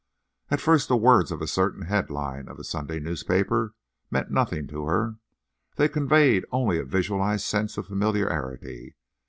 At 0.49 0.59
first 0.61 0.87
the 0.87 0.97
words 0.97 1.31
of 1.31 1.43
a 1.43 1.47
certain 1.47 1.83
headline 1.83 2.47
of 2.47 2.57
a 2.57 2.63
Sunday 2.63 2.99
newspaper 2.99 3.75
meant 4.09 4.31
nothing 4.31 4.65
to 4.69 4.85
her; 4.85 5.17
they 5.75 5.87
conveyed 5.87 6.43
only 6.51 6.79
a 6.79 6.85
visualized 6.85 7.43
sense 7.45 7.77
of 7.77 7.85
familiarity. 7.85 8.95